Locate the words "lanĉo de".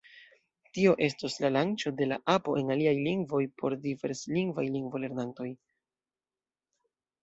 1.57-2.07